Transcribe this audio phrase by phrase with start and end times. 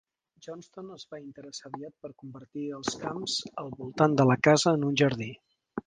[0.45, 4.93] Johnston es va interessar aviat per convertir els camps al voltant de la casa en
[4.93, 5.35] un jardí.